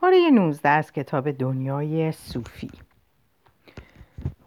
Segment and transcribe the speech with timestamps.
[0.00, 2.70] پاره 19 از کتاب دنیای صوفی.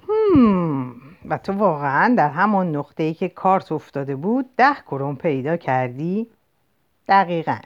[0.09, 0.95] هم
[1.29, 6.27] و تو واقعا در همان نقطه ای که کارت افتاده بود ده کرون پیدا کردی؟
[7.07, 7.57] دقیقا.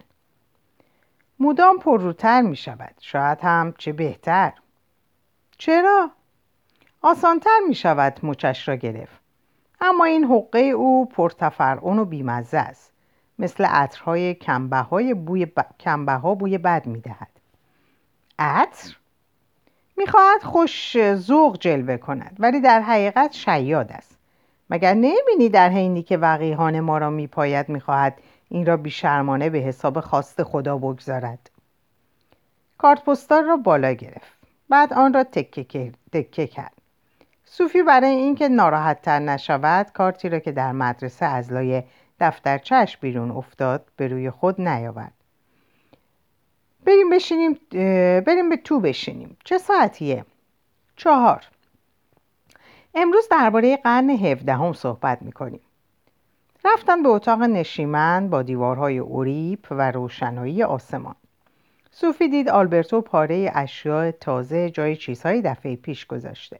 [1.39, 2.95] مدام پرروتر می شود.
[2.99, 4.53] شاید هم چه بهتر.
[5.57, 6.11] چرا؟
[7.01, 9.21] آسانتر می شود مچش را گرفت.
[9.81, 12.91] اما این حقه او پرتفرعون و بیمزه است.
[13.39, 15.61] مثل عطرهای کمبه, های بوی ب...
[15.79, 17.36] کمبه ها بوی بد می دهد.
[18.39, 18.95] عطر؟
[19.97, 24.17] می‌خواهد خوش ذوق جلوه کند ولی در حقیقت شیاد است.
[24.69, 28.17] مگر نمی‌بینی در حینی که وقیهان ما را میپاید می‌خواهد
[28.49, 31.49] این را بیشرمانه به حساب خواست خدا بگذارد؟
[32.77, 34.37] کارت پستال را بالا گرفت
[34.69, 36.73] بعد آن را تکه, تکه کرد.
[37.45, 41.83] صوفی برای اینکه ناراحت تر نشود کارتی را که در مدرسه از لای
[42.19, 45.16] دفترچهش بیرون افتاد به روی خود نیاورد.
[46.87, 47.59] بریم بشینیم
[48.21, 49.37] بریم به تو بشینیم.
[49.43, 50.25] چه ساعتیه؟
[50.95, 51.43] چهار.
[52.95, 55.59] امروز درباره قرن هفدهم صحبت می‌کنیم.
[56.65, 61.15] رفتن به اتاق نشیمن با دیوارهای اوریپ و روشنایی آسمان.
[61.91, 66.59] صوفی دید آلبرتو پاره اشیاء تازه جای چیزهای دفعه پیش گذاشته.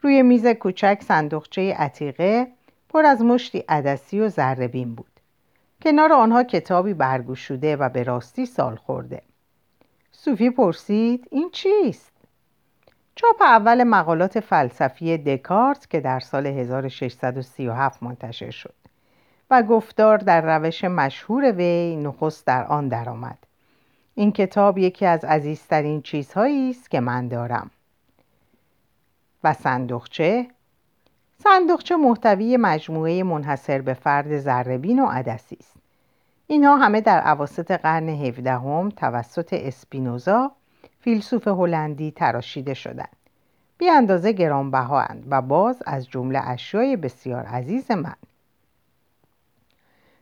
[0.00, 2.46] روی میز کوچک صندوقچه عتیقه
[2.88, 5.20] پر از مشتی عدسی و زربین بود.
[5.82, 9.22] کنار آنها کتابی برگوشوده و به راستی سال خورده.
[10.24, 12.12] صوفی پرسید این چیست؟
[13.14, 18.74] چاپ اول مقالات فلسفی دکارت که در سال 1637 منتشر شد
[19.50, 23.38] و گفتار در روش مشهور وی نخست در آن درآمد.
[24.14, 27.70] این کتاب یکی از عزیزترین چیزهایی است که من دارم.
[29.44, 30.46] و صندوقچه
[31.44, 35.79] صندوقچه محتوی مجموعه منحصر به فرد زربین و عدسی است.
[36.50, 40.52] اینها همه در عواسط قرن هفدهم توسط اسپینوزا
[41.00, 43.16] فیلسوف هلندی تراشیده شدند.
[43.78, 48.14] بی اندازه گرانبهااند و باز از جمله اشیای بسیار عزیز من.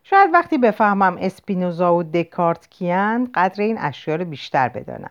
[0.02, 5.10] شاید وقتی بفهمم اسپینوزا و دکارت کیان قدر این اشیا رو بیشتر بدانم.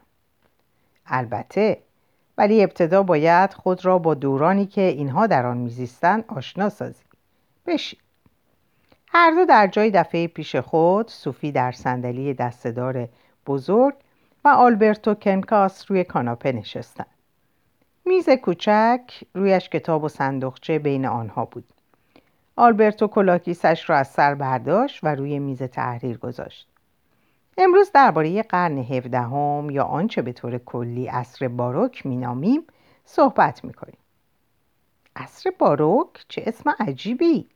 [1.05, 1.77] البته
[2.37, 7.03] ولی ابتدا باید خود را با دورانی که اینها در آن میزیستند آشنا سازی.
[7.65, 7.99] بشین.
[9.09, 13.09] هر دو در جای دفعه پیش خود صوفی در صندلی دستدار
[13.47, 13.95] بزرگ
[14.45, 17.07] و آلبرتو کنکاس روی کاناپه نشستند.
[18.05, 21.63] میز کوچک رویش کتاب و صندوقچه بین آنها بود.
[22.55, 26.67] آلبرتو کلاکیسش را از سر برداشت و روی میز تحریر گذاشت.
[27.57, 32.67] امروز درباره قرن هفدهم یا آنچه به طور کلی عصر باروک مینامیم
[33.05, 33.97] صحبت می‌کنیم.
[35.15, 37.49] عصر باروک چه اسم عجیبی!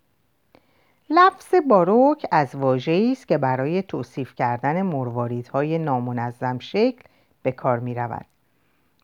[1.13, 7.03] لفظ باروک از واجه است که برای توصیف کردن مرواریدهای نامنظم شکل
[7.44, 8.25] به کار می رود.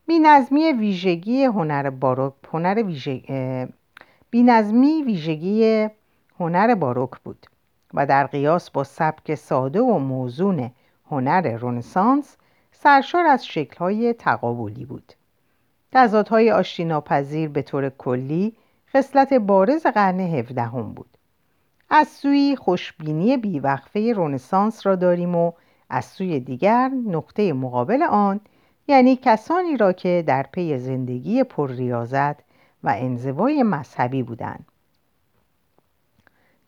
[0.06, 2.82] بینظمی ویژگی هنر باروک هنر
[4.30, 5.88] بینظمی ویژگی
[6.40, 7.46] هنر باروک بود
[7.94, 10.70] و در قیاس با سبک ساده و موزون
[11.10, 12.36] هنر رنسانس
[12.72, 15.12] سرشار از شکلهای تقابلی بود.
[15.92, 18.56] تضادهای آشتیناپذیر به طور کلی
[18.94, 21.17] خصلت بارز قرن هفدهم بود.
[21.90, 25.52] از سوی خوشبینی بیوقفه رونسانس را داریم و
[25.90, 28.40] از سوی دیگر نقطه مقابل آن
[28.88, 32.36] یعنی کسانی را که در پی زندگی پرریاضت
[32.84, 34.66] و انزوای مذهبی بودند.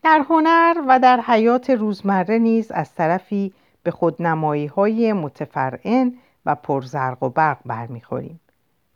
[0.03, 3.53] در هنر و در حیات روزمره نیز از طرفی
[3.83, 6.13] به خودنمایی های متفرعن
[6.45, 8.39] و پرزرق و برق برمیخوریم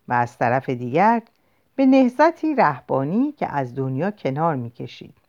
[0.07, 1.21] و از طرف دیگر
[1.75, 5.24] به نهزتی رهبانی که از دنیا کنار می‌کشید.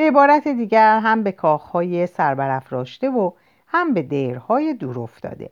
[0.00, 3.30] به عبارت دیگر هم به کاخهای سربرافراشته و
[3.66, 5.50] هم به دیرهای دور افتاده.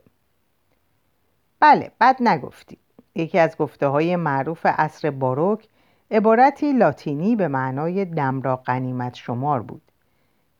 [1.59, 2.77] بله بد نگفتی.
[3.15, 5.67] یکی از گفته های معروف عصر باروک
[6.11, 9.81] عبارتی لاتینی به معنای دم را قنیمت شمار بود.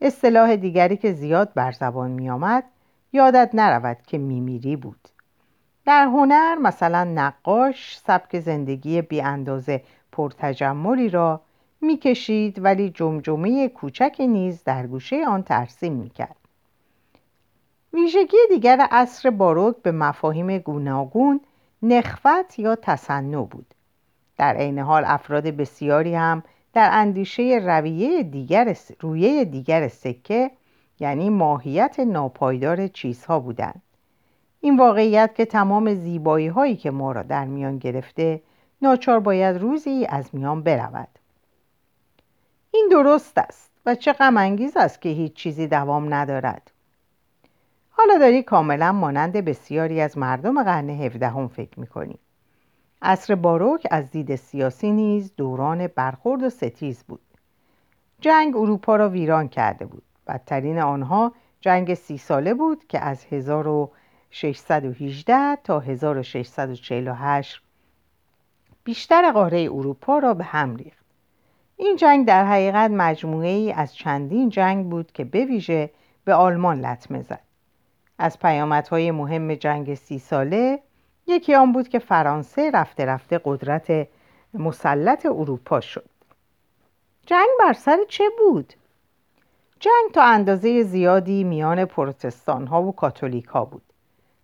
[0.01, 2.63] اصطلاح دیگری که زیاد بر زبان می آمد
[3.13, 5.09] یادت نرود که میمیری بود.
[5.85, 11.41] در هنر مثلا نقاش سبک زندگی بی اندازه پرتجملی را
[11.81, 16.35] می‌کشید ولی جمجمه کوچک نیز در گوشه آن ترسیم می‌کرد.
[17.93, 21.41] ویژگی دیگر عصر باروک به مفاهیم گوناگون
[21.83, 23.73] نخوت یا تصنع بود.
[24.37, 26.43] در عین حال افراد بسیاری هم
[26.73, 30.51] در اندیشه رویه دیگر رویه دیگر سکه
[30.99, 33.81] یعنی ماهیت ناپایدار چیزها بودند.
[34.61, 38.41] این واقعیت که تمام زیبایی هایی که ما را در میان گرفته
[38.81, 41.18] ناچار باید روزی از میان برود.
[42.71, 46.71] این درست است و چه غم انگیز است که هیچ چیزی دوام ندارد.
[47.89, 52.19] حالا داری کاملا مانند بسیاری از مردم قرن هفدهم فکر می‌کنی.
[53.01, 57.21] عصر باروک از دید سیاسی نیز دوران برخورد و ستیز بود.
[58.21, 60.03] جنگ اروپا را ویران کرده بود.
[60.27, 67.61] بدترین آنها جنگ سی ساله بود که از 1618 تا 1648
[68.83, 70.98] بیشتر قاره اروپا را به هم ریخت.
[71.81, 75.89] این جنگ در حقیقت مجموعه ای از چندین جنگ بود که به ویژه
[76.25, 77.41] به آلمان لطمه زد.
[78.17, 80.79] از پیامدهای مهم جنگ سی ساله
[81.27, 84.07] یکی آن بود که فرانسه رفته رفته قدرت
[84.53, 86.09] مسلط اروپا شد.
[87.25, 88.73] جنگ بر سر چه بود؟
[89.79, 93.83] جنگ تا اندازه زیادی میان پروتستان ها و کاتولیک ها بود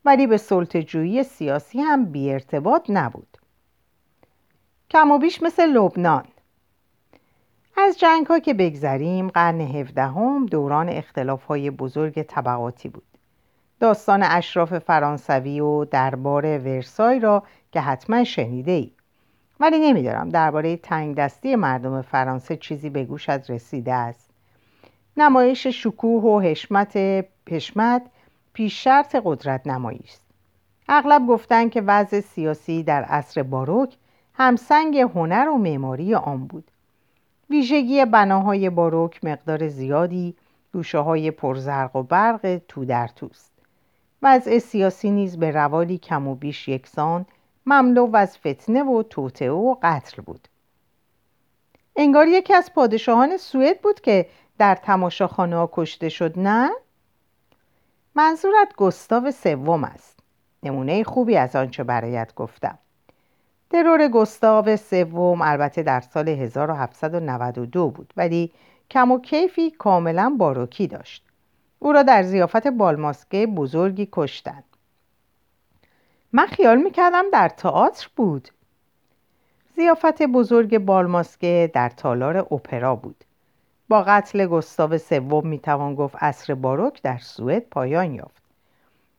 [0.05, 3.37] ولی به سلطجویی سیاسی هم بی ارتباط نبود.
[4.89, 6.25] کم و بیش مثل لبنان.
[7.77, 13.03] از جنگ ها که بگذریم قرن هفدهم دوران اختلاف های بزرگ طبقاتی بود.
[13.79, 18.91] داستان اشراف فرانسوی و دربار ورسای را که حتما شنیده ای
[19.59, 24.29] ولی نمیدارم درباره تنگ دستی مردم فرانسه چیزی به گوشت رسیده است.
[25.17, 26.97] نمایش شکوه و حشمت
[27.49, 28.01] حشمت
[28.53, 30.21] پیش شرط قدرت نمایی است.
[30.89, 33.97] اغلب گفتند که وضع سیاسی در عصر باروک
[34.33, 36.71] همسنگ هنر و معماری آن بود.
[37.49, 40.35] ویژگی بناهای باروک مقدار زیادی
[40.73, 43.51] گوشه های پرزرق و برق تو در توست.
[44.21, 47.25] وضع سیاسی نیز به روالی کم و بیش یکسان
[47.65, 50.47] مملو از فتنه و توطعه و قتل بود.
[51.95, 56.71] انگار یکی از پادشاهان سوئد بود که در تماشاخانه ها کشته شد نه؟
[58.15, 60.19] منظورت گستاو سوم است.
[60.63, 62.77] نمونه خوبی از آنچه برایت گفتم.
[63.75, 68.51] ترور گستاو سوم البته در سال 1792 بود ولی
[68.91, 71.25] کم و کیفی کاملا باروکی داشت.
[71.79, 74.63] او را در زیافت بالماسکه بزرگی کشتند.
[76.33, 78.49] من خیال می‌کردم در تئاتر بود.
[79.75, 83.23] زیافت بزرگ بالماسکه در تالار اپرا بود.
[83.89, 88.43] با قتل گستاو سوم می‌توان گفت عصر باروک در سوئد پایان یافت.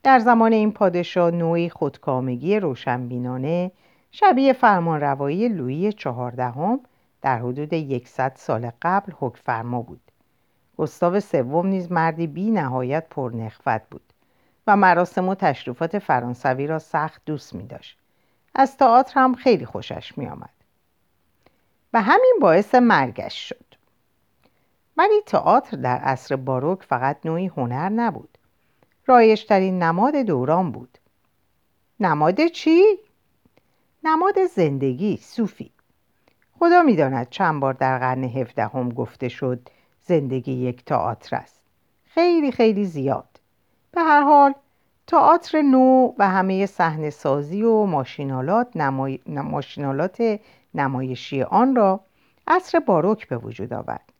[0.02, 3.70] در زمان این پادشاه نوعی خودکامگی روشنبینانه
[4.18, 6.80] شبیه فرمانروایی لویی چهاردهم
[7.22, 10.00] در حدود یکصد سال قبل حکم فرما بود
[10.76, 14.12] گستاو سوم نیز مردی بی نهایت پرنخوت بود
[14.66, 17.98] و مراسم و تشریفات فرانسوی را سخت دوست می داشت.
[18.54, 20.54] از تئاتر هم خیلی خوشش می آمد.
[21.92, 23.64] و همین باعث مرگش شد.
[24.96, 28.38] ولی تئاتر در عصر باروک فقط نوعی هنر نبود.
[29.06, 30.98] رایشترین نماد دوران بود.
[32.00, 32.82] نماد چی؟
[34.06, 35.70] نماد زندگی صوفی.
[36.58, 39.68] خدا می‌داند چند بار در قرن هفدهم گفته شد
[40.02, 41.60] زندگی یک تئاتر است.
[42.04, 43.40] خیلی خیلی زیاد.
[43.92, 44.54] به هر حال
[45.06, 49.20] تئاتر نو و همه صحنه سازی و ماشینالات, نمای...
[49.26, 50.40] ماشینالات
[50.74, 52.00] نمایشی آن را
[52.46, 54.12] عصر باروک به وجود آورد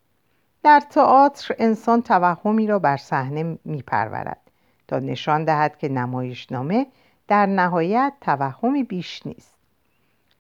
[0.63, 4.51] در تئاتر انسان توهمی را بر صحنه میپرورد
[4.89, 6.87] تا نشان دهد که نمایشنامه
[7.29, 9.56] در نهایت توهمی بیش نیست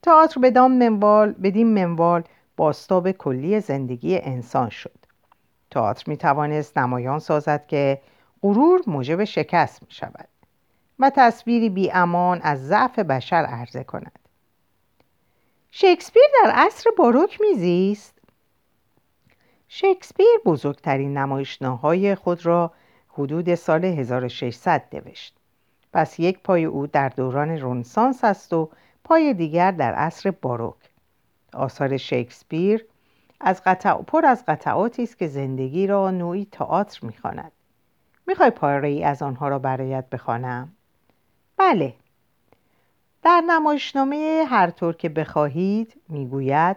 [0.07, 2.23] تئاتر بدان منوال بدین منوال
[2.57, 4.99] باستاب کلی زندگی انسان شد.
[5.71, 8.01] تئاتر می توانست نمایان سازد که
[8.43, 10.29] غرور موجب شکست می شود
[10.99, 14.19] و تصویری بی امان از ضعف بشر عرضه کند.
[15.71, 18.19] شکسپیر در عصر باروک میزیست
[19.69, 22.73] شکسپیر بزرگترین نمایشناهای خود را
[23.09, 25.37] حدود سال 1600 نوشت.
[25.93, 28.71] پس یک پای او در دوران رنسانس است و
[29.09, 30.75] پای دیگر در عصر باروک.
[31.53, 32.85] آثار شکسپیر
[33.41, 37.53] از قطع پر از قطعاتی است که زندگی را نوعی تئاتر می‌خواند.
[38.27, 40.73] می‌خوای پاره ای از آنها را برایت بخوانم؟
[41.57, 41.95] بله.
[43.23, 46.77] در نمایشنامه هر طور که بخواهید می‌گوید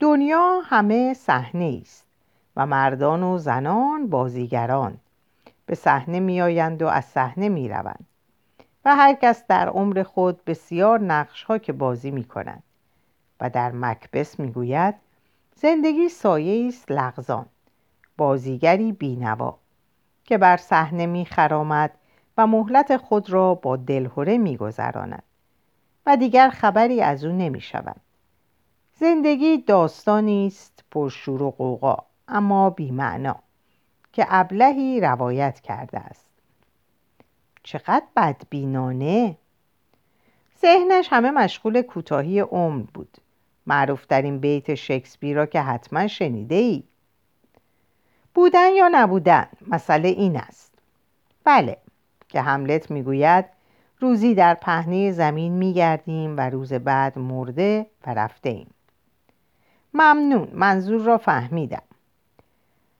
[0.00, 2.06] دنیا همه صحنه است
[2.56, 4.98] و مردان و زنان بازیگران.
[5.66, 8.06] به صحنه میآیند و از صحنه می‌روند.
[8.84, 12.62] و هر کس در عمر خود بسیار نقش ها که بازی می کند
[13.40, 14.94] و در مکبس می‌گوید
[15.54, 17.46] زندگی سایه است لغزان
[18.16, 19.58] بازیگری بینوا
[20.24, 21.90] که بر صحنه میخرامد
[22.38, 25.22] و مهلت خود را با دلهوره میگذراند
[26.06, 28.00] و دیگر خبری از او نمی شود.
[28.94, 31.96] زندگی داستانی است پرشور و قوقا
[32.28, 33.36] اما بیمعنا
[34.12, 36.29] که ابلهی روایت کرده است
[37.62, 39.36] چقدر بدبینانه.
[40.62, 43.18] ذهنش همه مشغول کوتاهی عمر بود.
[43.66, 46.82] معروفترین بیت شکسپیر را که حتما شنیده ای
[48.34, 50.74] بودن یا نبودن؟ مسئله این است.
[51.44, 51.76] بله
[52.28, 53.44] که هملت می‌گوید
[54.00, 58.70] روزی در پهنه زمین میگردیم و روز بعد مرده و رفته ایم.
[59.94, 61.82] ممنون منظور را فهمیدم.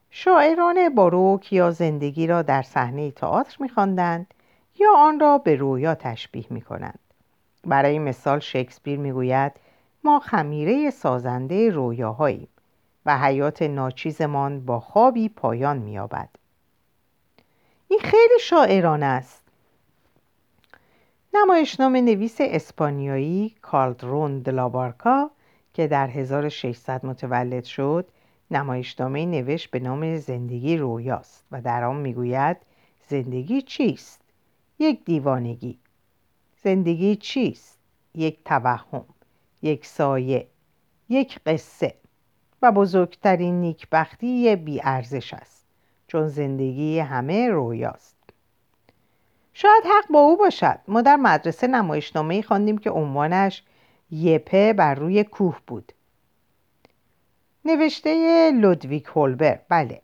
[0.09, 4.33] شاعران باروک یا زندگی را در صحنه تئاتر میخواندند.
[4.79, 6.99] یا آن را به رویا تشبیه می‌کنند
[7.63, 9.51] برای مثال شکسپیر می‌گوید
[10.03, 12.47] ما خمیره سازنده رویاهاییم
[13.05, 16.29] و حیات ناچیزمان با خوابی پایان مییابد
[17.87, 19.41] این خیلی شاعران است.
[21.33, 25.31] نمایشنامه نویس اسپانیایی کالدرون دلابارکا
[25.73, 28.07] که در 1600 متولد شد
[28.51, 32.57] نمایشنامه نوشت به نام زندگی رویاست و در آن می‌گوید
[33.07, 34.20] زندگی چیست؟
[34.81, 35.79] یک دیوانگی.
[36.63, 37.77] زندگی چیست؟
[38.15, 39.05] یک توهم
[39.61, 40.47] یک سایه
[41.09, 41.95] یک قصه.
[42.61, 45.65] و بزرگترین نیکبختی بیارزش است
[46.07, 48.17] چون زندگی همه رویاست.
[49.53, 50.79] شاید حق با او باشد.
[50.87, 53.63] ما در مدرسه نمایشنامه خواندیم که عنوانش
[54.11, 55.93] یپه بر روی کوه بود.
[57.65, 59.59] نوشته لودویک هولبر.
[59.69, 60.01] بله.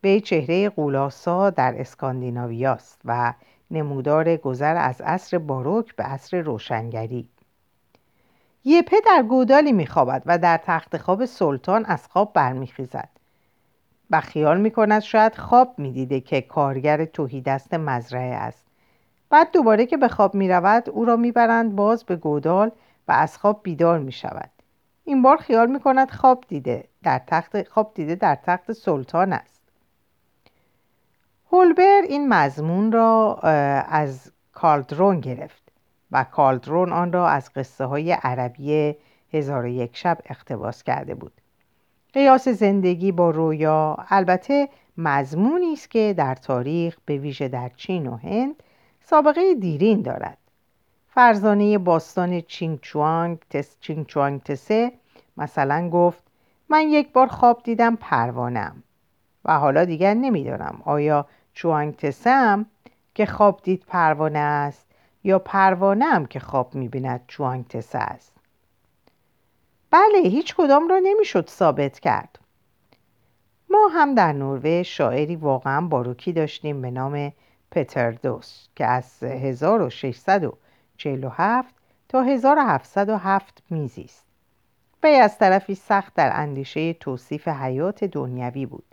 [0.00, 3.34] به چهره قولاسا در اسکاندیناویاست و
[3.72, 7.28] نمودار گذر از عصر باروک به عصر روشنگری.
[8.64, 13.08] یپه در گودالی میخوابد و در تخت خواب سلطان از خواب برمیخیزد.
[14.10, 18.66] و خیال می‌کند شاید خواب می‌دیده که کارگر توهیدست مزرعه است.
[19.30, 22.70] بعد دوباره که به خواب می‌رود او را می‌برند باز به گودال
[23.08, 24.50] و از خواب بیدار می‌شود.
[25.04, 29.51] این بار خیال می‌کند خواب دیده در تخت خواب دیده در تخت سلطان است.
[31.52, 33.34] هولبرگ این مضمون را
[33.88, 35.62] از کالدرون گرفت
[36.10, 38.96] و کالدرون آن را از قصه های عربی
[39.32, 41.32] هزار یک شب اقتباس کرده بود.
[42.12, 48.16] قیاس زندگی با رویا البته مضمونی است که در تاریخ به ویژه در چین و
[48.16, 48.62] هند
[49.00, 50.38] سابقه دیرین دارد.
[51.08, 54.92] فرزانه باستان چینگ چوانگ تسه چینگ چوانگ تسه
[55.36, 56.22] مثلا گفت
[56.68, 58.82] من یک بار خواب دیدم پروانم
[59.44, 62.66] و حالا دیگر نمی‌دانم آیا چوانگ تسم
[63.14, 64.86] که خواب دید پروانه است
[65.24, 68.32] یا پروانه هم که خواب می‌بیند چوانگ تسه است؟
[69.90, 72.38] بله هیچ کدام را نمی‌شد ثابت کرد.
[73.70, 77.32] ما هم در نروژ شاعری واقعا باروکی داشتیم به نام
[77.70, 81.74] پتردوس که از 1647
[82.08, 84.24] تا 1707 میزیست.
[85.02, 88.91] وی از طرفی سخت در اندیشه توصیف حیات دنیوی بود.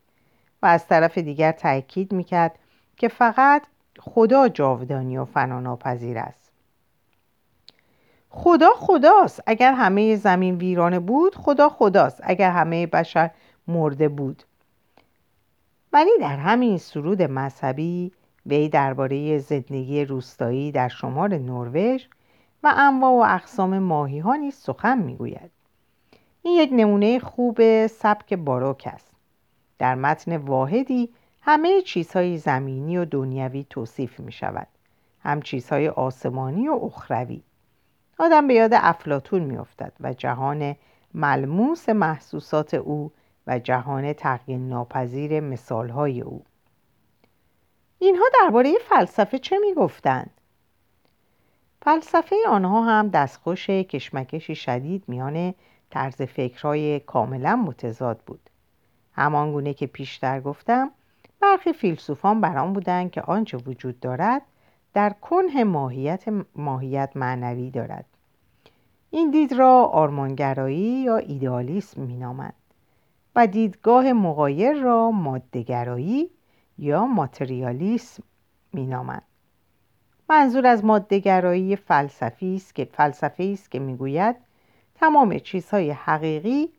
[0.61, 2.59] و از طرف دیگر تأکید می‌کرد
[2.97, 3.63] که فقط
[3.99, 6.51] خدا جاودانی و فناناپذیر است.
[8.29, 9.43] خدا خداست.
[9.45, 12.21] اگر همه زمین ویرانه بود خدا خداست.
[12.23, 13.31] اگر همه بشر
[13.67, 14.43] مرده بود.
[15.93, 18.11] ولی در همین سرود مذهبی
[18.45, 22.05] وی درباره زندگی روستایی در شمال نروژ
[22.63, 25.51] و انواع و اقسام ماهی ها نیز سخن می‌گوید.
[26.41, 29.08] این یک نمونه خوب سبک باروک است.
[29.79, 31.09] در متن واحدی
[31.41, 34.67] همه چیزهای زمینی و دنیوی توصیف می شود
[35.19, 37.43] هم چیزهای آسمانی و اخروی.
[38.19, 40.75] آدم به یاد افلاتون می افتد و جهان
[41.13, 43.12] ملموس محسوسات او
[43.48, 46.43] و جهان تغییر ناپذیر مثالهای او.
[48.00, 50.31] اینها درباره فلسفه چه می گفتند؟
[51.81, 55.53] فلسفه آنها هم دستخوش کشمکشی شدید میان
[55.89, 58.50] طرز فکرهای کاملا متضاد بود.
[59.19, 60.91] همان گونه که پیشتر گفتم
[61.39, 64.41] برخی فیلسوفان بران بودند که آنچه وجود دارد
[64.93, 66.23] در کنه ماهیت
[66.55, 68.05] ماهیت معنوی دارد.
[69.09, 72.53] این دید را آرمانگرایی یا ایدئالیسم مینامند
[73.35, 76.29] و دیدگاه مغایر را مادهگرایی
[76.77, 78.23] یا ماتریالیسم
[78.73, 79.23] مینامند.
[80.29, 84.35] منظور از مادهگرایی فلسفی است که فلسفه است که می‌گوید
[84.95, 86.69] تمام چیزهای حقیقی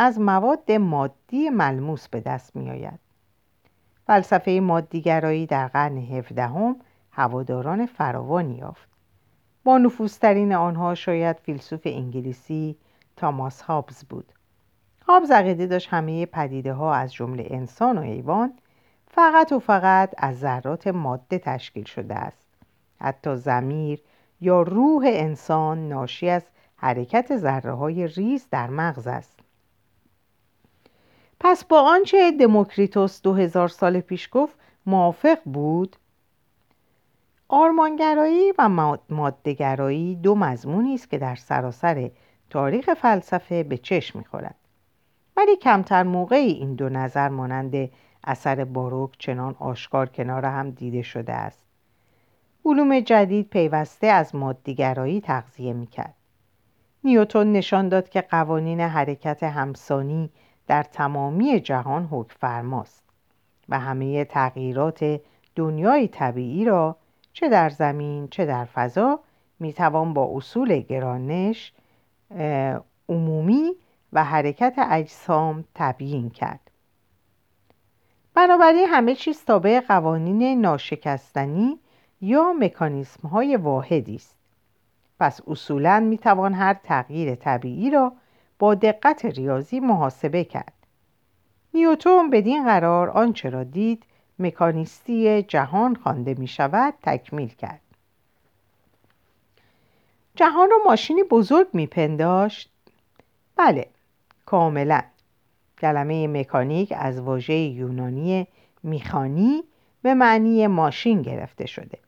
[0.00, 2.98] از مواد مادی ملموس به دست می آید.
[4.06, 6.76] فلسفه مادیگرایی در قرن هفدهم
[7.12, 8.88] هواداران فراوانی یافت.
[9.64, 12.76] با نفوذترین آنها شاید فیلسوف انگلیسی
[13.16, 14.32] تاماس هابز بود.
[15.06, 18.52] هابز عقیده داشت همه پدیده ها از جمله انسان و حیوان
[19.06, 22.46] فقط و فقط از ذرات ماده تشکیل شده است.
[23.00, 24.02] حتی زمیر
[24.40, 26.42] یا روح انسان ناشی از
[26.76, 29.37] حرکت ذره های ریز در مغز است
[31.40, 34.54] پس با آنچه دموکریتوس دو هزار سال پیش گفت
[34.86, 35.96] موافق بود.
[37.48, 38.68] آرمانگرایی و
[39.10, 42.10] مادهگرایی دو مضمونی است که در سراسر
[42.50, 44.54] تاریخ فلسفه به چشم می‌خورد.
[45.36, 47.90] ولی کمتر موقعی این دو نظر مانند
[48.24, 51.62] اثر باروک چنان آشکار کنار هم دیده شده است.
[52.64, 56.14] علوم جدید پیوسته از مادیگرایی تغذیه می‌کرد.
[57.04, 60.30] نیوتون نشان داد که قوانین حرکت همسانی
[60.68, 63.04] در تمامی جهان حکم فرماست
[63.68, 65.20] و همه تغییرات
[65.56, 66.96] دنیای طبیعی را
[67.32, 69.20] چه در زمین چه در فضا
[69.60, 71.72] می‌توان با اصول گرانش
[73.08, 73.72] عمومی
[74.12, 76.70] و حرکت اجسام تبیین کرد.
[78.34, 81.78] بنابراین همه چیز تابع قوانین ناشکستنی
[82.20, 84.36] یا مکانیسم های واحدی است.
[85.20, 88.12] پس اصولا می‌توان هر تغییر طبیعی را
[88.58, 90.72] با دقت ریاضی محاسبه کرد.
[91.74, 94.02] نیوتون بدین قرار آنچه را دید
[94.38, 97.80] مکانیستی جهان خوانده می شود تکمیل کرد.
[100.34, 102.70] جهان را ماشینی بزرگ میپنداشت
[103.56, 103.86] بله
[104.46, 105.02] کاملا.
[105.78, 108.46] کلمه مکانیک از واژه یونانی
[108.82, 109.62] میخانی
[110.02, 111.98] به معنی ماشین گرفته شده.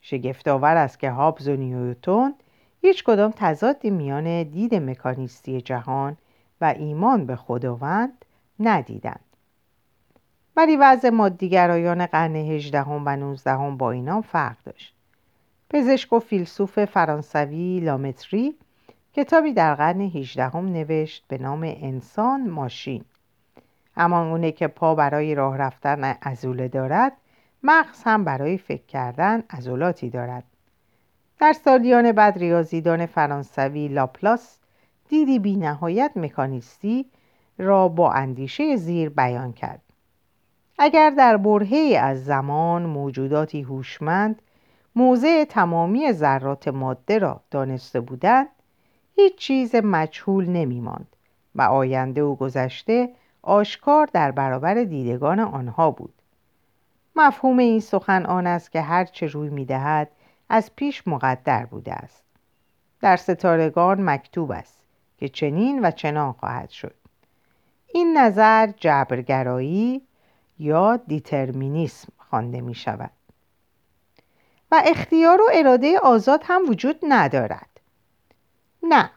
[0.00, 2.34] شگفتآور است که هابز و نیوتون
[2.80, 6.16] هیچ کدام تضادی میان دید مکانیستی جهان
[6.60, 8.24] و ایمان به خداوند
[8.60, 9.20] ندیدند.
[10.56, 14.94] ولی وضع مادیگرایان قرن هجدهم و نوزدهم با اینان فرق داشت.
[15.70, 18.54] پزشک و فیلسوف فرانسوی لامتری
[19.12, 23.04] کتابی در قرن هجدهم نوشت به نام انسان ماشین.
[23.96, 27.12] همانگونه که پا برای راه رفتن عضله دارد
[27.62, 30.44] مغز هم برای فکر کردن عضلاتی دارد.
[31.40, 34.58] در سالیان بعد ریاضیدان فرانسوی لاپلاس
[35.08, 37.06] دیدی بی نهایت مکانیستی
[37.58, 39.82] را با اندیشه زیر بیان کرد.
[40.78, 44.42] اگر در برهه از زمان موجوداتی هوشمند
[44.96, 48.48] موضع تمامی ذرات ماده را دانسته بودند
[49.14, 51.16] هیچ چیز مجهول نمی ماند
[51.54, 53.12] و آینده و گذشته
[53.42, 56.14] آشکار در برابر دیدگان آنها بود.
[57.16, 60.10] مفهوم این سخن آن است که هرچه روی می دهد
[60.48, 62.24] از پیش مقدر بوده است.
[63.00, 64.82] در ستارگان مکتوب است
[65.18, 66.94] که چنین و چنان خواهد شد.
[67.86, 70.02] این نظر جبرگرایی
[70.58, 73.10] یا دیترمینیسم خوانده می شود.
[74.72, 77.80] و اختیار و اراده آزاد هم وجود ندارد.
[78.82, 79.10] نه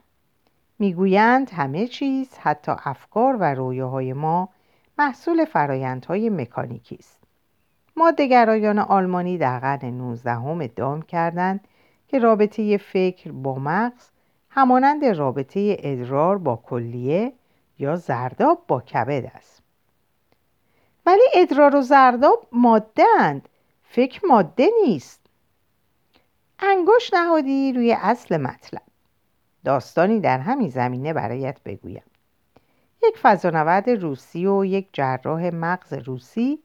[0.80, 4.50] می‌گویند همه چیز حتی افکار و رویاهای ما
[4.98, 7.18] محصول فرایندهای مکانیکی است.
[8.00, 11.68] مادهگرایان آلمانی در قرن 19 ادعا کردند
[12.08, 14.10] که رابطه فکر با مغز
[14.50, 17.34] همانند رابطه ادرار با کلیه
[17.80, 19.62] یا زرداب با کبد است.
[21.06, 23.50] ولی ادرار و زرداب ماده اند
[23.84, 25.22] فکر ماده نیست.
[26.60, 28.82] انگشت نهادی روی اصل مطلب.
[29.66, 32.04] داستانی در همین زمینه برایت بگویم.
[33.04, 36.60] یک فضانورد روسی و یک جراح مغز روسی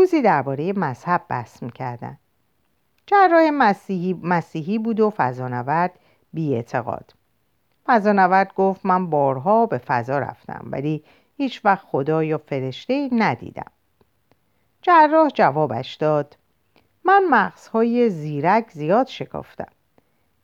[0.00, 2.18] روزی درباره مذهب بحث می‌کردن.
[3.06, 5.98] جراح مسیحی, مسیحی بود و فضانورد
[6.32, 7.14] بی اعتقاد
[7.86, 11.04] فضانورد گفت من بارها به فضا رفتم ولی
[11.36, 13.70] هیچ وقت خدا یا فرشته ندیدم.
[14.82, 16.36] جراح جوابش داد
[17.04, 19.72] من مغزهای زیرک زیاد شکافتم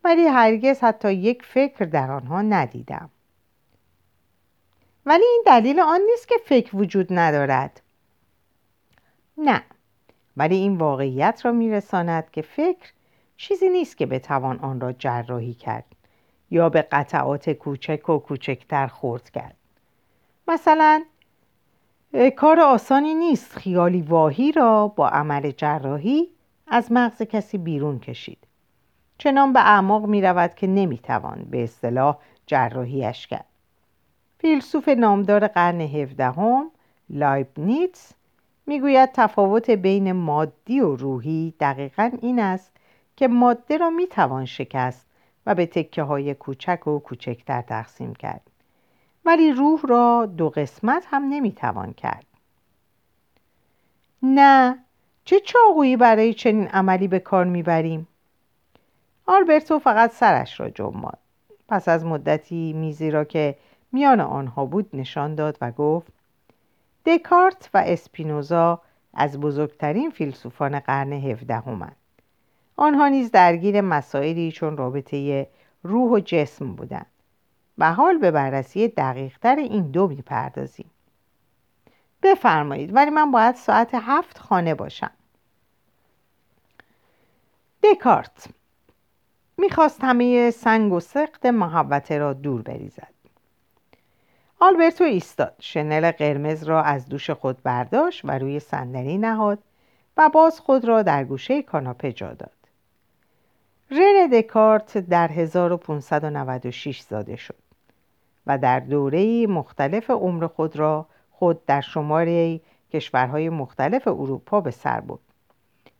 [0.05, 3.11] ولی هرگز حتی یک فکر در آنها ندیدم.
[5.07, 7.83] ولی این دلیل آن نیست که فکر وجود ندارد.
[9.39, 9.63] نه.
[10.37, 12.93] ولی این واقعیت را میرساند که فکر
[13.37, 15.85] چیزی نیست که بتوان آن را جراحی کرد
[16.51, 19.57] یا به قطعات کوچک و کوچکتر خورد کرد.
[20.49, 21.05] مثلا
[22.37, 23.57] کار آسانی نیست.
[23.59, 26.29] خیالی واهی را با عمل جراحی
[26.67, 28.39] از مغز کسی بیرون کشید.
[29.19, 33.45] چنان به اعماق می رود که نمی توان به اصطلاح جراحیش کرد.
[34.39, 36.71] فیلسوف نامدار قرن هفدهم
[37.11, 38.13] لایبنیتس
[38.67, 42.73] می‌گوید تفاوت بین مادی و روحی دقیقا این است
[43.17, 45.07] که ماده را می توان شکست
[45.47, 48.41] و به تکه های کوچک و کوچکتر تقسیم کرد.
[49.25, 52.27] ولی روح را دو قسمت هم نمی‌توان کرد.
[54.23, 54.79] نه
[55.25, 58.09] چه چاقویی برای چنین عملی به کار می‌بریم؟
[59.27, 61.19] آلبرتو فقط سرش را جنباند
[61.69, 63.57] پس از مدتی میزی را که
[63.93, 66.13] میان آنها بود نشان داد و گفت
[67.07, 68.83] دکارت و اسپینوزا
[69.15, 71.97] از بزرگترین فیلسوفان قرن هفدهمند.
[72.77, 75.49] آنها نیز درگیر مسائلی چون رابطه
[75.83, 77.07] روح و جسم بودند.
[77.79, 80.91] و حال به بررسی دقیقتر این دو می‌پردازیم.
[82.23, 85.11] بفرمایید ولی من باید ساعت هفت خانه باشم.
[87.83, 88.49] دکارت
[89.57, 93.16] می‌خواست همه سنگ و سقط محوته را دور بریزد.
[94.61, 99.59] آلبرتو ایستاد شنل قرمز را از دوش خود برداشت و روی صندلی نهاد
[100.17, 102.51] و باز خود را در گوشه کاناپه جا داد
[103.91, 107.55] رونه دکارت در 1596 زاده شد
[108.47, 112.61] و در دوره مختلف عمر خود را خود در شماره
[112.93, 115.21] کشورهای مختلف اروپا به سر برد.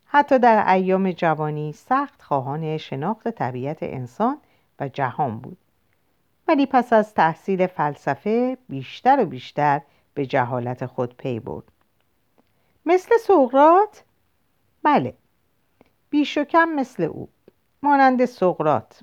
[0.07, 4.39] حتی در ایام جوانی سخت خواهان شناخت طبیعت انسان
[4.81, 5.59] و جهان بود.
[6.49, 9.81] ولی پس از تحصیل فلسفه بیشتر و بیشتر
[10.15, 11.65] به جهالت خود پی برد.
[12.87, 14.05] مثل سقرات؟
[14.83, 15.15] بله.
[16.11, 17.29] بیش و کم مثل او.
[17.83, 19.01] مانند سقرات.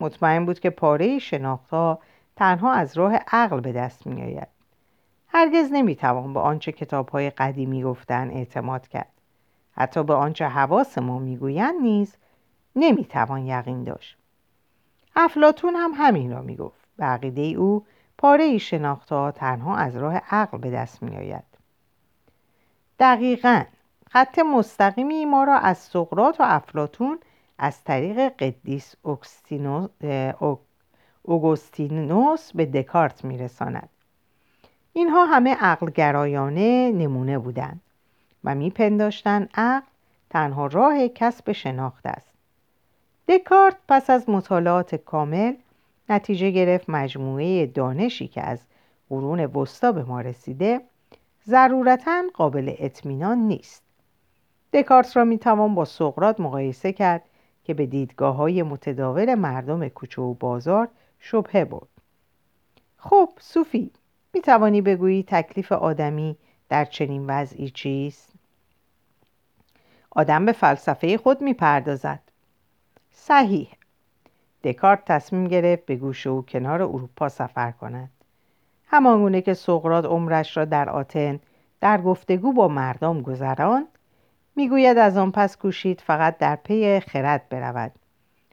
[0.00, 1.98] مطمئن بود که پاره شناختها
[2.36, 4.48] تنها از راه عقل به دست می آید.
[5.28, 9.12] هرگز نمی‌توان به آنچه کتابهای قدیمی گفتن اعتماد کرد
[9.72, 12.16] حتی به آنچه حواس ما می‌گویند نیز
[12.76, 14.16] نمی‌توان یقین داشت
[15.16, 17.86] افلاتون هم همین را می‌گفت به عقیده او
[18.18, 21.44] پاره ای شناختها تنها از راه عقل به دست میآید.
[22.98, 23.62] دقیقا
[24.10, 27.18] خط مستقیمی ما را از سقرات و افلاتون
[27.58, 28.94] از طریق قدیس
[31.22, 33.88] اوگوستینوس به دکارت میرساند.
[34.92, 37.80] اینها همه عقلگرایانه نمونه بودند
[38.44, 39.86] و میپنداشتند عقل
[40.30, 42.30] تنها راه کسب شناخت است.
[43.28, 45.54] دکارت پس از مطالعات کامل
[46.08, 48.60] نتیجه گرفت مجموعه دانشی که از
[49.08, 50.80] قرون وسطا به ما رسیده
[51.46, 53.82] ضرورتا قابل اطمینان نیست
[54.72, 57.22] دکارت را می‌توان با سقرات مقایسه کرد
[57.64, 60.88] که به دیدگاه های متداول مردم کوچه و بازار
[61.18, 61.88] شبهه بود
[62.96, 63.90] خب صوفی
[64.34, 66.36] می توانی بگویی تکلیف آدمی
[66.68, 68.32] در چنین وضعی چیست؟
[70.10, 72.20] آدم به فلسفه خود می پردازد.
[73.10, 73.68] صحیح.
[74.66, 78.10] دکارت تصمیم گرفت به گوشه و کنار اروپا سفر کند.
[78.86, 81.40] همانگونه که سقرات عمرش را در آتن
[81.80, 83.88] در گفتگو با مردم گذران
[84.56, 87.92] می‌گوید از آن پس کوشید فقط در پی خرد برود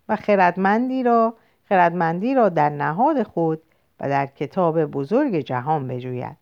[0.10, 1.34] و خردمندی را
[1.70, 3.62] خردمندی را در نهاد خود
[4.00, 6.38] و در کتاب بزرگ جهان بجوید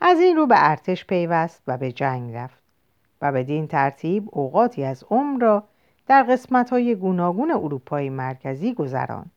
[0.00, 2.62] از این رو به ارتش پیوست و به جنگ رفت
[3.22, 5.64] و بدین ترتیب اوقاتی از عمر را
[6.06, 9.30] در قسمت های گوناگون اروپای مرکزی گذران.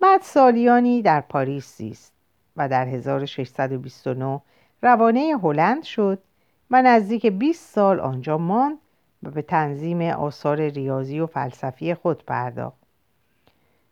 [0.00, 2.12] بعد سالیانی در پاریس زیست
[2.56, 4.40] و در 1629
[4.82, 6.18] روانه هلند شد
[6.70, 8.78] و نزدیک 20 سال آنجا ماند
[9.22, 12.80] و به تنظیم آثار ریاضی و فلسفی خود پرداخت.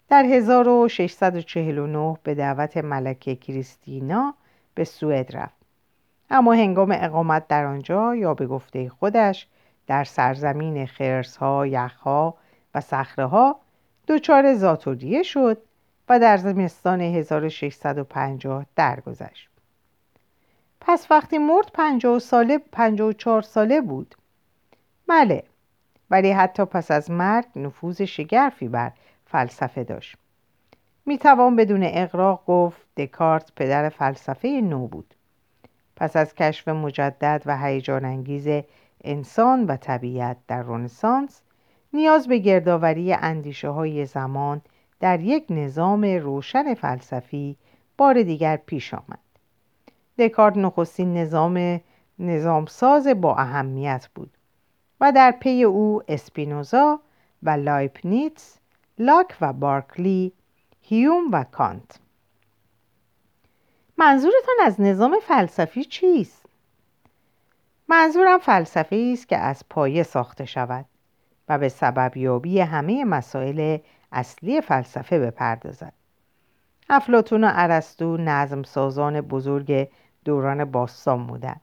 [0.09, 4.35] در 1649 به دعوت ملکه کریستینا
[4.75, 5.59] به سوئد رفت.
[6.31, 9.47] اما هنگام اقامت در آنجا یا به گفته خودش
[10.05, 12.35] سرزمین خرسها، یخها
[12.75, 13.61] و ها
[14.09, 15.63] دچار زاتوریه شد
[16.09, 19.49] و در زمستان 1650 درگذشت.
[20.81, 24.15] پس وقتی مرد 50 ساله 54 ساله بود.
[25.09, 25.43] بله
[26.11, 28.93] ولی حتی پس از مرگ نفوذ شگرفی بر
[29.27, 30.17] فلسفه داشت
[31.07, 35.15] می توان بدون اقراق گفت دکارت پدر فلسفه نو بود
[35.97, 38.49] پس از کشف مجدد و هیجان انگیز
[39.09, 41.43] انسان و طبیعت در رنسانس
[41.93, 44.63] نیاز به گردآوری اندیشه های زمان
[45.01, 47.57] در یک نظام روشن فلسفی
[47.99, 49.19] بار دیگر پیش آمد
[50.19, 51.81] دکارت نخستین نظام
[52.19, 54.31] نظامساز با اهمیت بود
[55.01, 57.01] و در پی او اسپینوزا
[57.43, 58.59] و لایپنیتس
[58.99, 60.33] لاک و بارکلی
[60.81, 62.01] هیوم و کانت
[63.97, 66.38] منظورتان از نظام فلسفی چیست؟
[67.89, 70.85] منظورم فلسفه است که از پایه ساخته شود
[71.49, 73.79] و به سبب یابی همه مسائل
[74.13, 75.93] اصلی فلسفه بپردازد.
[76.91, 79.89] افلاتون و ارسطو نظام سازان بزرگ
[80.25, 81.61] دوران باستان بودند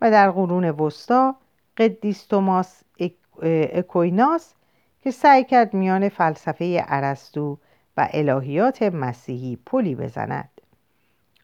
[0.00, 1.36] و در قرون وسطا
[1.76, 2.82] قدیس توماس
[3.42, 4.54] اکویناس
[5.00, 7.58] که سعی کرد میان فلسفه ارسطو
[7.96, 10.50] و الهیات مسیحی پلی بزند.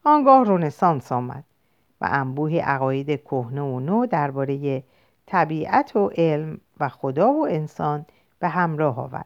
[0.03, 1.43] آنگاه رونسانس آمد.
[2.01, 4.83] و انبوهی عقاید کهنه و نو درباره
[5.25, 8.05] طبیعت و علم و خدا و انسان
[8.39, 9.25] به همراه آورد.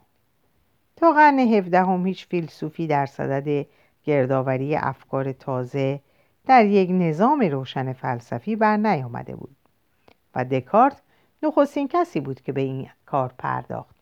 [0.96, 3.66] تا قرن هفدهم هیچ فیلسوفی در صدد
[4.04, 6.00] گردآوری افکار تازه
[6.46, 9.56] در یک نظام روشن فلسفی بر نیامده بود
[10.34, 11.02] و دکارت
[11.42, 13.94] نخستین کسی بود که به این کار پرداخت.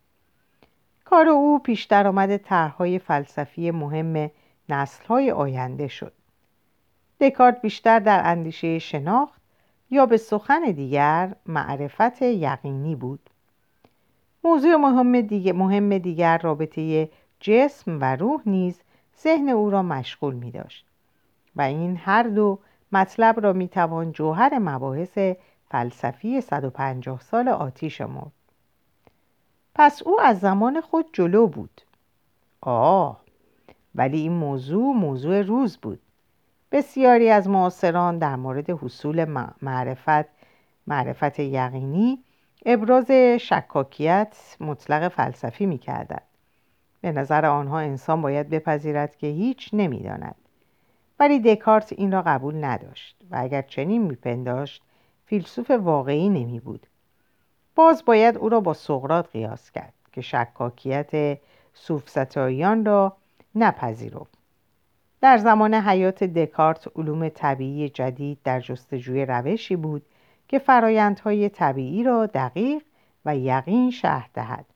[1.05, 4.31] کار او پیش درآمد طرحهای فلسفی مهم
[4.69, 6.13] نسلهای آینده شد.
[7.23, 9.41] دکارت بیشتر در اندیشه شناخت
[9.91, 13.31] یا به سخن دیگر معرفت یقینی بود.
[14.45, 18.81] موضوع مهم دیگر, مهم دیگر رابطه جسم و روح نیز
[19.23, 20.87] ذهن او را مشغول می داشت
[21.57, 22.59] و این هر دو
[22.93, 25.19] مطلب را می توان جوهر مباحث
[25.71, 28.33] فلسفی 150 سال آتی شمرد
[29.75, 31.81] پس او از زمان خود جلو بود.
[32.61, 33.21] آه
[33.95, 36.01] ولی این موضوع موضوع روز بود.
[36.73, 39.25] بسیاری از معاصران در مورد حصول
[39.63, 40.29] معرفت
[40.87, 42.25] معرفت یقینی
[42.67, 46.23] ابراز شکاکیت مطلق فلسفی می‌کردند.
[47.01, 50.35] به نظر آنها انسان باید بپذیرد که هیچ نمی‌داند.
[51.21, 54.83] ولی دکارت این را قبول نداشت و اگر چنین میپنداشت
[55.27, 56.87] فیلسوف واقعی نمی بود
[57.75, 61.39] باز باید او را با سقرات قیاس کرد که شکاکیت
[61.75, 63.17] صوفستاییان را
[63.55, 64.42] نپذیرفت.
[65.23, 70.03] در زمان حیات دکارت علوم طبیعی جدید در جستجوی روشی بود
[70.49, 72.83] که فرایندهای طبیعی را دقیق
[73.25, 74.67] و یقین شهر دهد.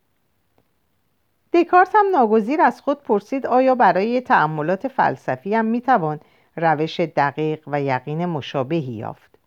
[1.53, 6.21] دکارت هم ناگزیر از خود پرسید آیا برای تأملات فلسفی هم می‌توان
[6.57, 9.39] روش دقیق و یقین مشابهی یافت؟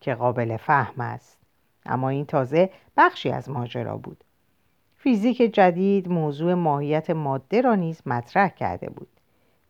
[0.00, 1.38] که قابل فهم است.
[1.86, 4.24] اما این تازه بخشی از ماجرا بود.
[4.96, 9.13] فیزیک جدید موضوع ماهیت ماده را نیز مطرح کرده بود.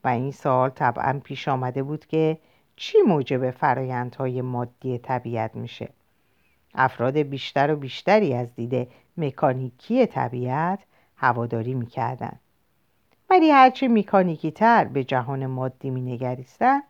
[0.04, 2.38] و این سال طبعا پیش آمده بود که
[2.76, 5.88] چی موجب فرایندهای مادی طبیعت میشه.
[6.74, 10.78] افراد بیشتر و بیشتری از دید مکانیکی طبیعت
[11.16, 12.40] هواداری می‌کردند.
[13.30, 16.82] ولی هرچی میکانیکی تر به جهان مادی مینگریستند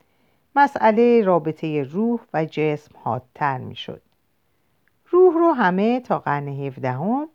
[0.56, 4.02] مسئله رابطه روح و جسم حادتر می‌شد.
[5.10, 7.28] روح رو همه تا قرن هفدهم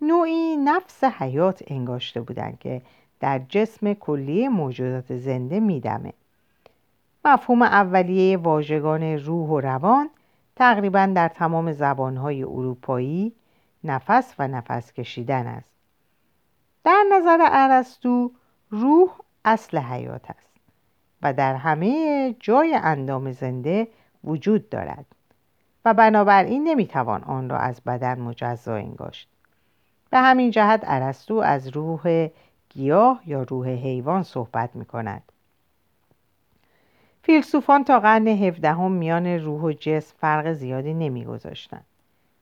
[0.00, 2.82] نوعی نفس حیات انگاشته بودند که
[3.24, 6.12] در جسم کلی موجودات زنده میدمه.
[7.24, 10.10] مفهوم اولیه واژگان روح و روان
[10.56, 13.32] تقریبا در تمام زبانهای اروپایی
[13.84, 15.70] نفس و نفس کشیدن است.
[16.84, 18.30] در نظر ارسطو
[18.70, 19.10] روح
[19.44, 20.56] اصل حیات است
[21.22, 23.88] و در همه جای اندام زنده
[24.24, 25.06] وجود دارد
[25.84, 29.28] و بنابراین نمی‌توان آن را از بدن مجزا انگاشت.
[30.10, 32.28] به همین جهت ارسطو از روح
[32.74, 35.22] گیاه یا روح حیوان صحبت می کند
[37.22, 41.84] فیلسوفان تا قرن هفدهم میان روح و جسم فرق زیادی نمیگذاشتند.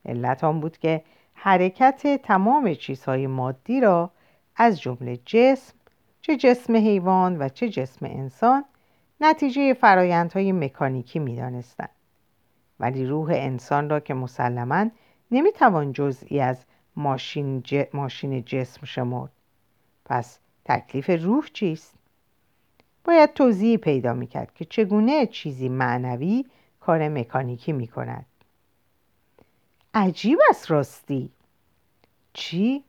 [0.04, 1.02] علت آن بود که
[1.34, 4.10] حرکت تمام چیزهای مادی را
[4.56, 5.74] از جمله جسم
[6.20, 8.64] چه جسم حیوان و چه جسم انسان
[9.20, 11.90] نتیجه فرایندهای مکانیکی می‌دانستند.
[12.80, 14.86] ولی روح انسان را که مسلما
[15.30, 16.64] نمی‌توان جزئی از
[16.96, 19.32] ماشین, ماشین جسم شمرد.
[20.04, 21.94] پس تکلیف روح چیست؟
[23.04, 26.44] باید توضیحی پیدا می‌کرد که چگونه چیزی معنوی
[26.80, 28.26] کار مکانیکی می‌کند.
[29.94, 31.30] عجیب است راستی.
[32.32, 32.84] چی؟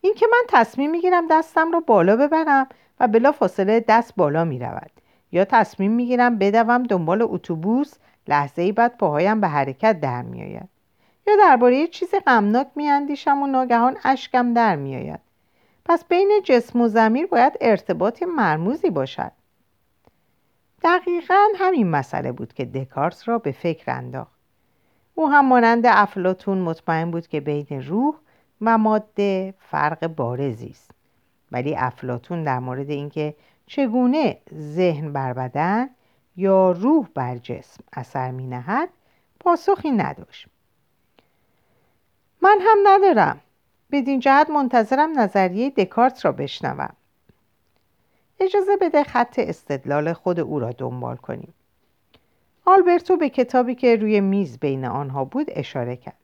[0.00, 2.68] اینکه من تصمیم می‌گیرم دستم رو بالا ببرم
[3.00, 4.90] و بلا فاصله دست بالا می‌رود.
[5.32, 7.94] یا تصمیم می‌گیرم بدوم دنبال اتوبوس
[8.28, 10.68] لحظه ای بعد پاهایم به حرکت در میآید
[11.26, 15.20] یا درباره چیز غمناک میاندیشم و ناگهان اشکم در میآید
[15.90, 19.32] پس بین جسم و زمیر باید ارتباط مرموزی باشد.
[20.82, 24.40] دقیقا همین مسئله بود که دکارت را به فکر انداخت.
[25.14, 28.14] او هم مانند افلاتون مطمئن بود که بین روح
[28.60, 30.90] و ماده فرق بارزی است.
[31.52, 33.34] ولی افلاتون در مورد اینکه
[33.66, 35.90] چگونه ذهن بر بدن
[36.36, 38.88] یا روح بر جسم اثر می نهد
[39.40, 40.46] پاسخی نداشت.
[42.42, 43.40] من هم ندارم.
[43.92, 46.92] بدین جهت منتظرم نظریه دکارت را بشنوم.
[48.40, 51.54] اجازه بده خط استدلال خود او را دنبال کنیم.
[52.66, 56.16] آلبرتو به کتابی که روی میز بین آنها بود اشاره کرد.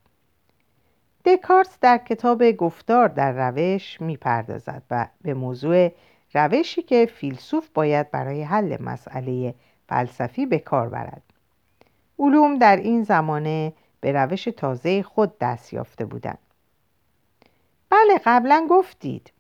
[1.25, 5.93] دکارت در کتاب گفتار در روش می‌پردازد و به موضوع
[6.35, 9.55] روشی که فیلسوف باید برای حل مسئله
[9.89, 11.23] فلسفی به کار برد.
[12.19, 16.39] علوم در این زمانه به روش تازه خود دست یافته بودند.
[17.91, 19.33] بله قبلا گفتید.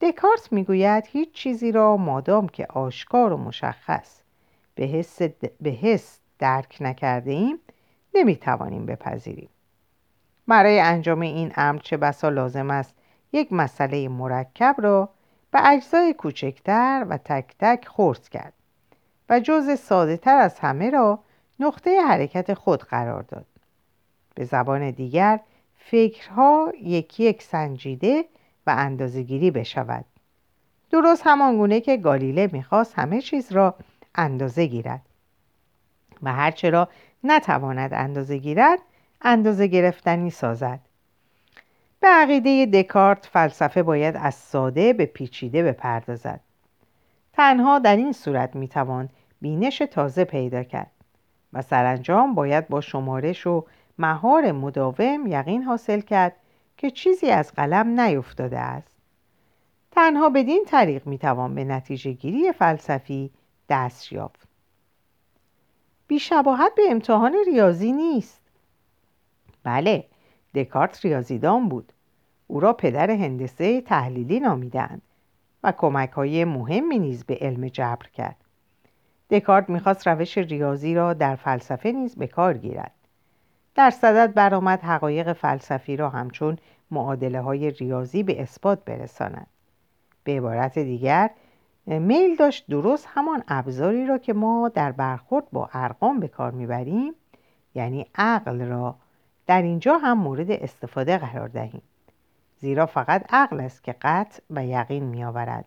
[0.00, 4.20] دکارت می‌گوید هیچ چیزی را مادام که آشکار و مشخص
[4.74, 5.22] به حس,
[5.60, 7.58] به حس درک نکرده ایم
[8.14, 9.48] نمی‌توانیم بپذیریم.
[10.48, 12.94] برای انجام این امر چه بسا لازم است
[13.32, 15.08] یک مسئله مرکب را
[15.50, 18.52] به اجزای کوچکتر و تک تک خورد کرد
[19.28, 21.18] و جز ساده تر از همه را
[21.60, 23.46] نقطه حرکت خود قرار داد.
[24.34, 25.40] به زبان دیگر
[25.90, 28.24] فکرها یکی یک سنجیده
[28.66, 30.04] و اندازهگیری بشود.
[30.90, 33.74] درست همانگونه که گالیله می‌خواست همه چیز را
[34.14, 35.02] اندازه گیرد.
[36.22, 36.88] و هرچه را
[37.24, 38.78] نتواند اندازه گیرد
[39.22, 40.80] اندازه گرفتنی سازد.
[42.00, 46.40] به عقیده دکارت فلسفه باید از ساده به پیچیده بپردازد.
[47.32, 49.08] تنها در این صورت می‌توان
[49.40, 50.90] بینش تازه پیدا کرد
[51.52, 53.64] و سرانجام باید با شمارش و
[53.98, 56.36] مهار مداوم یقین حاصل کرد
[56.76, 58.92] که چیزی از قلم نیفتاده است.
[59.90, 63.30] تنها بدین طریق می‌توان به نتیجه گیری فلسفی
[63.68, 64.48] دست یافت.
[66.06, 68.40] بیشباهت به امتحان ریاضی نیست.
[69.62, 70.04] بله
[70.54, 71.92] دکارت ریاضیدان بود.
[72.46, 75.02] او را پدر هندسه تحلیلی نامیدند
[75.62, 78.36] و کمک های مهمی نیز به علم جبر کرد.
[79.30, 82.92] دکارت می‌خواست روش ریاضی را در فلسفه نیز به کار گیرد.
[83.76, 86.58] در صدد برآمد حقایق فلسفی را همچون
[86.90, 89.46] معادله های ریاضی به اثبات برساند.
[90.24, 91.30] به عبارت دیگر
[91.86, 97.14] میل داشت درست همان ابزاری را که ما در برخورد با ارقام به کار می‌بریم
[97.74, 98.96] یعنی عقل را
[99.46, 101.82] در اینجا هم مورد استفاده قرار دهیم.
[102.58, 105.64] زیرا فقط عقل است که قطع و یقین میآورد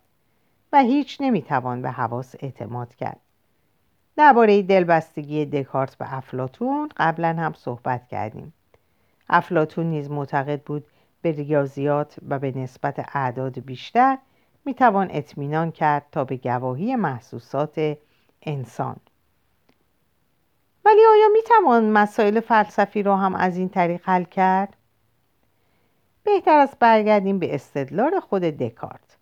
[0.73, 3.19] و هیچ نمی‌توان به حواس اعتماد کرد.
[4.19, 8.53] درباره دلبستگی دکارت به افلاتون قبلا هم صحبت کردیم.
[9.29, 10.85] افلاتون نیز معتقد بود
[11.21, 14.17] به ریاضیات و به نسبت اعداد بیشتر
[14.65, 17.97] می‌توان اطمینان کرد تا به گواهی محسوسات
[18.41, 18.95] انسان.
[20.85, 24.75] ولی آیا می‌توان مسائل فلسفی را هم از این طریق حل کرد؟
[26.23, 29.17] بهتر است برگردیم به استدلال خود دکارت.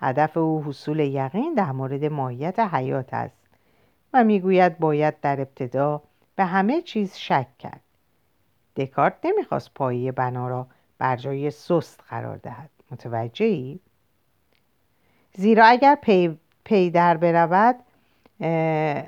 [0.00, 3.39] هدف او حصول یقین در مورد ماهیت حیات است.
[4.12, 6.02] و می‌گوید باید در ابتدا
[6.36, 7.80] به همه چیز شک کرد.
[8.76, 10.66] دکارت نمی‌خواست پایه بنا را
[10.98, 12.70] بر جای سست قرار دهد.
[12.90, 13.80] متوجهی؟
[15.34, 17.76] زیرا اگر پی, پی در برود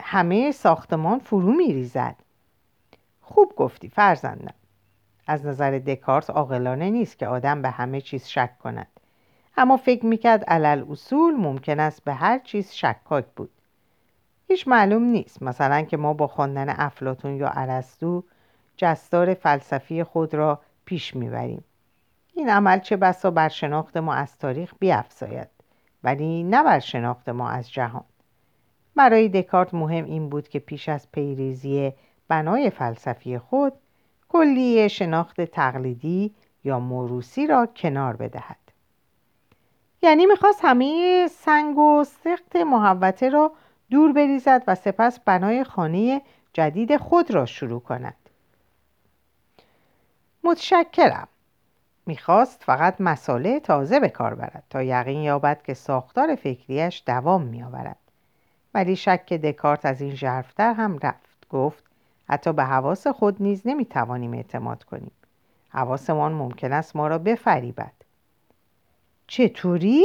[0.01, 2.17] همه ساختمان فرو میریزد.
[3.21, 4.55] خوب گفتی فرزندم.
[5.27, 8.87] از نظر دکارت عاقلانه نیست که آدم به همه چیز شک کند.
[9.57, 13.51] اما فکر می‌کرد علل اصول ممکن است به هر چیز شکاک بود.
[14.53, 15.43] هیچ معلوم نیست.
[15.43, 18.23] مثلا که ما با خواندن افلاتون یا ارسطو
[18.77, 21.65] جستار فلسفی خود را پیش می‌بریم.
[22.35, 25.49] این عمل چه بسا بر شناخت ما از تاریخ بیافزاید
[26.05, 28.05] ولی نه بر شناخت ما از جهان.
[28.97, 31.93] برای دکارت مهم این بود که پیش از پیریزی
[32.29, 33.73] بنای فلسفی خود
[34.29, 36.35] کلیه شناخت تقلیدی
[36.65, 38.57] یا موروسی را کنار بدهد.
[40.03, 43.53] یعنی می‌خواست همه سنگ و سخت محوته را
[43.93, 48.17] دور بریزد و سپس بنای خانه جدید خود را شروع کند.
[50.45, 51.29] متشکرم.
[52.07, 57.97] می‌خواست فقط مساله تازه به کار برد تا یقین یابد که ساختار فکریش دوام میآورد.
[58.75, 61.49] ولی شک دکارت از این ژرفتر هم رفت.
[61.51, 61.85] گفت
[62.29, 65.13] حتی به حواس خود نیز نمی‌توانیم اعتماد کنیم.
[65.69, 67.93] حواسمان ممکن است ما را بفریبد.
[69.27, 70.05] چطوری؟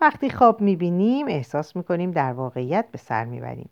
[0.00, 3.70] وقتی خواب می‌بینیم احساس می‌کنیم در واقعیت به سر می‌بریم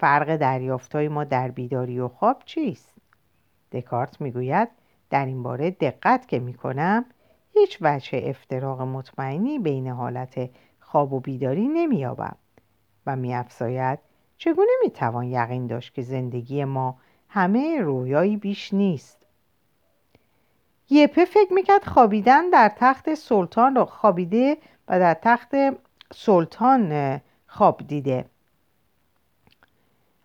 [0.00, 2.94] فرق دریافتهای ما در بیداری و خواب چیست؟
[3.72, 4.68] دکارت می‌گوید
[5.10, 7.04] در این باره دقت که می‌کنم
[7.54, 12.36] هیچ وجه افتراق مطمئنی بین حالت خواب و بیداری نمییابم
[13.06, 13.98] و میافزاید
[14.38, 16.96] چگونه می‌توان یقین داشت که زندگی ما
[17.28, 19.26] همه رویایی بیش نیست
[20.90, 24.56] یپه فکر می‌کرد خوابیدن در تخت سلطان را خوابیده
[24.88, 25.54] و در تخت
[26.14, 28.24] سلطان خواب دیده.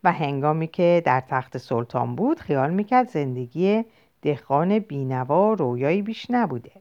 [0.04, 3.86] و هنگامی که در تخت سلطان بود خیال می‌کرد زندگی
[4.22, 6.72] دهقان بینوا رویایی بیش نبوده.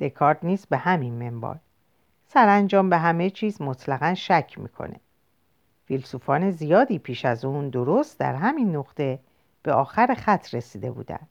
[0.00, 1.58] دکارت نیست به همین منبال
[2.26, 5.00] سرانجام به همه چیز مطلقا شک می‌کنه.
[5.84, 9.18] فیلسوفان زیادی پیش از اون درست در همین نقطه
[9.62, 11.28] به آخر خط رسیده بودند.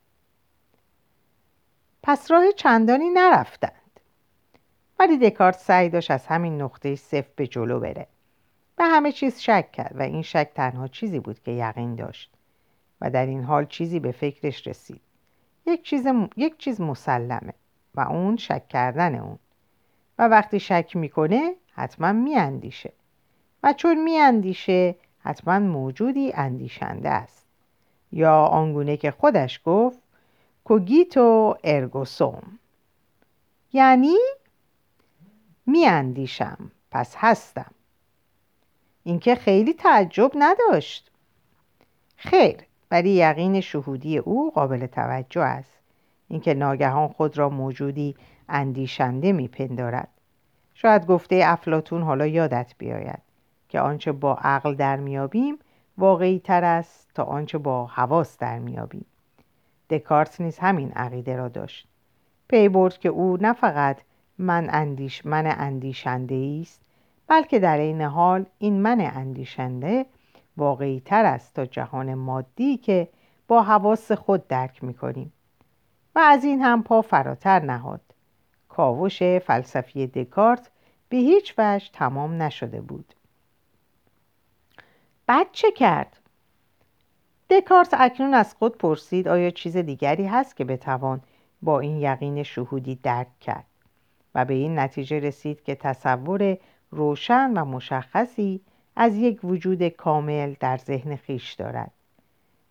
[2.02, 3.79] پس راه چندانی نرفتند
[5.00, 8.06] ولی دکارت سعی داشت از همین نقطه صفر به جلو بره.
[8.76, 12.32] به همه چیز شک کرد و این شک تنها چیزی بود که یقین داشت
[13.00, 15.00] و در این حال چیزی به فکرش رسید.
[15.66, 17.54] یک چیز, یک چیز مسلمه
[17.94, 19.38] و اون شک کردن اون.
[20.18, 22.92] و وقتی شک می‌کنه حتما میاندیشه.
[23.62, 27.46] و چون میاندیشه حتما موجودی اندیشنده است.
[28.12, 29.98] یا آنگونه که خودش گفت
[30.64, 32.58] کوگیتو ارگوسوم
[33.72, 34.16] یعنی
[35.66, 36.70] میاندیشم.
[36.90, 37.70] پس هستم.
[39.02, 41.10] اینکه خیلی تعجب نداشت.
[42.16, 42.56] خیر
[42.90, 45.80] ولی یقین شهودی او قابل توجه است.
[46.28, 48.16] اینکه ناگهان خود را موجودی
[48.48, 50.08] اندیشنده میپندارد.
[50.74, 53.22] شاید گفته افلاتون حالا یادت بیاید
[53.68, 55.58] که آنچه با عقل در میابیم
[55.98, 59.06] واقعی تر است تا آنچه با حواس در میابیم.
[59.90, 61.88] دکارت نیز همین عقیده را داشت.
[62.48, 64.00] پی برد که او نه فقط
[64.40, 66.80] من اندیش من اندیشنده است
[67.26, 70.06] بلکه در این حال این من اندیشنده
[70.56, 73.08] واقعی تر است تا جهان مادی که
[73.48, 75.32] با حواس خود درک می کنیم
[76.14, 78.00] و از این هم پا فراتر نهاد.
[78.68, 80.70] کاوش فلسفی دکارت
[81.08, 83.14] به هیچ وجه تمام نشده بود.
[85.26, 86.20] بعد چه کرد؟
[87.50, 91.20] دکارت اکنون از خود پرسید آیا چیز دیگری هست که بتوان
[91.62, 93.69] با این یقین شهودی درک کرد؟
[94.34, 96.58] و به این نتیجه رسید که تصور
[96.90, 98.60] روشن و مشخصی
[98.96, 101.90] از یک وجود کامل در ذهن خیش دارد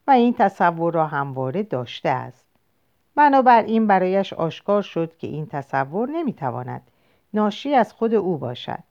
[0.07, 2.45] و این تصور را همواره داشته است.
[3.15, 6.81] بنابراین برایش آشکار شد که این تصور نمی‌تواند
[7.33, 8.83] ناشی از خود او باشد.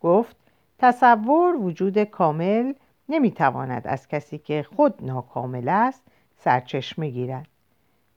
[0.00, 0.36] گفت
[0.78, 2.72] تصور وجود کامل
[3.08, 6.02] نمی‌تواند از کسی که خود ناکامل است
[6.36, 7.48] سرچشمه گیرد.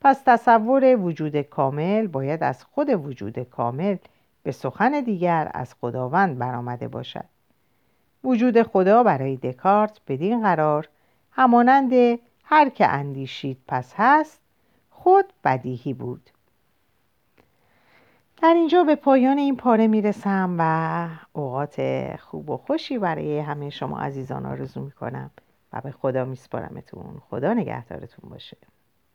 [0.02, 3.96] پس تصور وجود کامل باید از خود وجود کامل
[4.44, 7.26] به سخن دیگر از خداوند برآمده باشد.
[8.24, 10.90] وجود خدا برای دکارت بدین قرار
[11.32, 14.42] همانند هر که اندیشید پس هست
[14.90, 16.30] خود بدیهی بود.
[18.42, 21.82] در اینجا به پایان این پاره می‌رسم و اوقات
[22.16, 25.32] خوب و خوشی برای همه شما عزیزان آرزو می‌کنم
[25.74, 27.22] و به خدا میسپارمتون.
[27.30, 28.58] خدا نگهدارتون باشه.